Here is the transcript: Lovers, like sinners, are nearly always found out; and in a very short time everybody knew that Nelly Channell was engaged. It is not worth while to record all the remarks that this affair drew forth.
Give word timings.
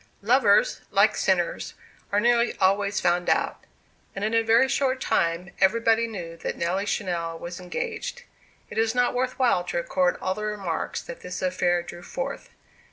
Lovers, 0.23 0.81
like 0.89 1.15
sinners, 1.15 1.75
are 2.11 2.19
nearly 2.19 2.57
always 2.57 2.99
found 2.99 3.29
out; 3.29 3.65
and 4.15 4.25
in 4.25 4.33
a 4.33 4.41
very 4.41 4.67
short 4.67 4.99
time 4.99 5.51
everybody 5.59 6.07
knew 6.07 6.35
that 6.37 6.57
Nelly 6.57 6.85
Channell 6.85 7.39
was 7.39 7.59
engaged. 7.59 8.23
It 8.71 8.79
is 8.79 8.95
not 8.95 9.13
worth 9.13 9.37
while 9.37 9.63
to 9.65 9.77
record 9.77 10.17
all 10.19 10.33
the 10.33 10.43
remarks 10.45 11.03
that 11.03 11.19
this 11.21 11.39
affair 11.43 11.83
drew 11.83 12.01
forth. 12.01 12.49